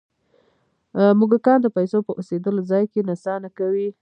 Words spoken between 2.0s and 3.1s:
په اوسېدلو ځای کې